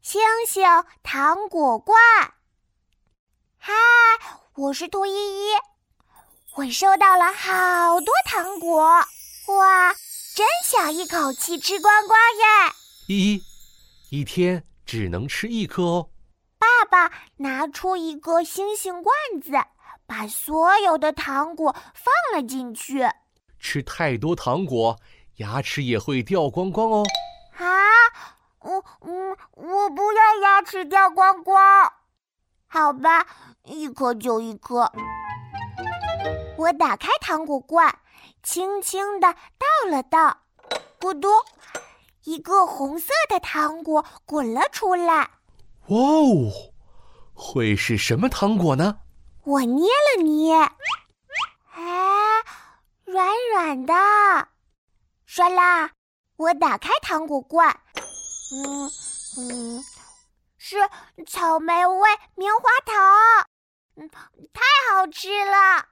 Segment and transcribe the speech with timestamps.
[0.00, 0.62] 星星
[1.02, 1.98] 糖果罐。
[3.58, 3.72] 嗨，
[4.54, 5.50] 我是兔依依，
[6.56, 9.94] 我收到了好多糖果，哇，
[10.34, 12.74] 真想一口气吃光光耶！
[13.08, 13.42] 依依，
[14.10, 16.10] 一天只能吃一颗哦。
[16.58, 19.52] 爸爸拿出一个星星罐子，
[20.06, 23.06] 把所有的糖果放了进去。
[23.58, 24.98] 吃太多糖果，
[25.36, 27.04] 牙齿也会掉光光哦。
[28.64, 31.92] 啊，我嗯，我不要牙齿掉光光。
[32.66, 33.26] 好吧，
[33.64, 34.90] 一颗就一颗。
[36.56, 37.98] 我打开糖果罐，
[38.42, 40.38] 轻轻地倒了倒，
[40.98, 41.28] 咕嘟，
[42.24, 45.30] 一个红色的糖果滚了出来。
[45.88, 46.50] 哇哦，
[47.34, 48.98] 会是什么糖果呢？
[49.44, 50.54] 我捏了捏，
[51.74, 52.42] 哎，
[53.04, 53.94] 软软的。
[55.28, 55.90] 唰啦，
[56.36, 57.80] 我打开糖果罐，
[58.56, 58.88] 嗯
[59.36, 59.84] 嗯，
[60.58, 60.76] 是
[61.26, 62.94] 草莓味棉花糖，
[63.96, 64.08] 嗯，
[64.52, 65.88] 太好吃了。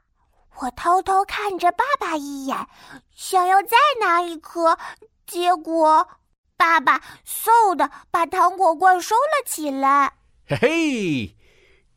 [0.61, 2.69] 我偷偷看着爸爸一眼，
[3.11, 4.79] 想要再拿一颗，
[5.27, 6.09] 结果
[6.57, 10.13] 爸爸嗖的把糖果罐收了起来。
[10.47, 11.37] 嘿嘿，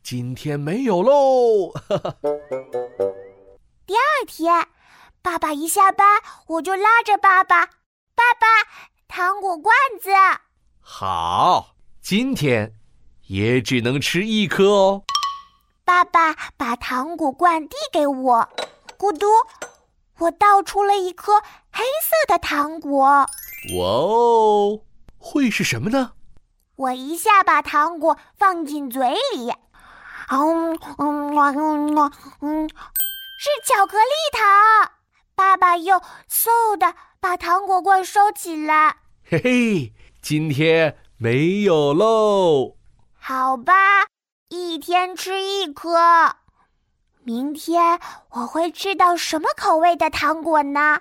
[0.02, 1.72] 今天没有喽。
[3.86, 4.66] 第二天，
[5.22, 8.46] 爸爸一下班，我就拉着爸爸，爸爸，
[9.06, 10.10] 糖果罐子。
[10.88, 12.72] 好，今天
[13.26, 15.02] 也只能吃一颗哦。
[15.84, 18.48] 爸爸把糖果罐递给我，
[18.96, 19.26] 咕嘟，
[20.18, 21.40] 我倒出了一颗
[21.72, 23.00] 黑色的糖果。
[23.04, 23.26] 哇
[23.74, 24.80] 哦，
[25.18, 26.12] 会是什么呢？
[26.76, 29.50] 我一下把糖果放进嘴里，
[30.30, 34.92] 嗯嗯嗯嗯，是巧克力糖。
[35.34, 38.98] 爸爸又嗖的把糖果罐收起来。
[39.28, 39.92] 嘿嘿，
[40.28, 42.76] 今天没有喽。
[43.16, 43.72] 好吧。
[44.48, 46.34] 一天吃一颗，
[47.22, 50.98] 明天我会吃到什么口味的糖果呢？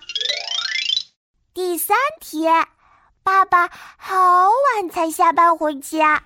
[1.56, 2.68] 第三天，
[3.24, 4.16] 爸爸好
[4.75, 6.22] 晚才下班回家。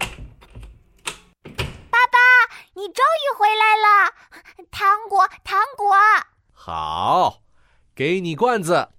[1.89, 2.19] 爸爸，
[2.73, 4.13] 你终于回来了！
[4.71, 5.95] 糖果，糖果，
[6.51, 7.37] 好，
[7.95, 8.89] 给你罐子。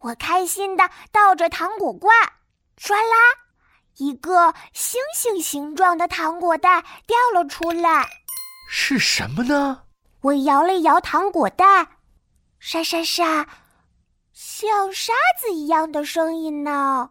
[0.00, 2.14] 我开心的倒着糖果罐，
[2.80, 3.16] 唰啦。
[3.96, 8.08] 一个星星形状的糖果袋掉了出来，
[8.70, 9.82] 是什么呢？
[10.22, 11.86] 我摇了摇糖果袋，
[12.58, 13.46] 沙沙沙，
[14.32, 17.10] 像沙子一样的声音呢。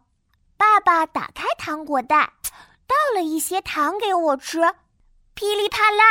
[0.58, 2.34] 爸爸打开糖果袋，
[2.88, 4.60] 倒了一些糖给我吃，
[5.36, 6.04] 噼里啪啦，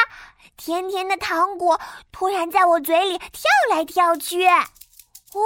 [0.56, 1.80] 甜甜的糖果
[2.12, 4.46] 突然在我嘴里跳来跳去。
[4.46, 5.42] 哦，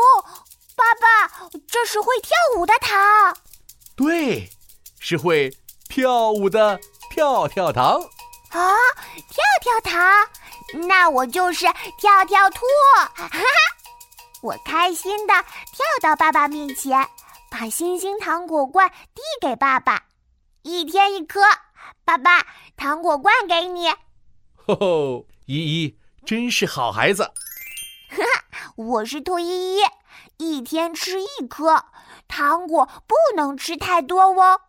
[0.77, 3.35] 爸爸，这是会跳舞的糖。
[3.97, 4.51] 对。
[5.05, 5.53] 是会
[5.89, 6.79] 跳舞的
[7.11, 8.01] 跳跳糖
[8.51, 8.71] 啊！
[9.29, 10.01] 跳跳糖，
[10.87, 11.67] 那我就是
[11.99, 12.61] 跳跳兔！
[13.17, 13.41] 哈哈，
[14.41, 17.05] 我开心的跳到爸爸面前，
[17.51, 20.05] 把星星糖果罐递给爸爸，
[20.63, 21.41] 一天一颗。
[22.05, 23.89] 爸爸，糖果罐给你。
[24.65, 27.25] 吼吼，依依真是好孩子。
[27.25, 29.81] 哈哈，我是兔依依，
[30.43, 31.85] 一天吃一颗
[32.27, 34.61] 糖果，不能吃太多哦。